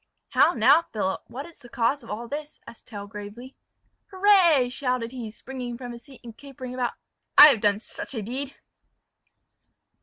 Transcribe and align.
"How 0.29 0.53
now, 0.53 0.81
Philip! 0.91 1.21
what 1.27 1.45
is 1.45 1.59
the 1.59 1.69
cause 1.69 2.01
of 2.01 2.09
all 2.09 2.27
this?" 2.27 2.59
asked 2.65 2.87
Tell 2.87 3.05
gravely. 3.05 3.55
"Hurrah!" 4.07 4.67
shouted 4.69 5.11
he, 5.11 5.29
springing 5.29 5.77
from 5.77 5.91
his 5.91 6.01
seat, 6.01 6.21
and 6.23 6.35
capering 6.35 6.73
about, 6.73 6.93
"I 7.37 7.49
have 7.49 7.61
done 7.61 7.77
such 7.77 8.15
a 8.15 8.23
deed!" 8.23 8.55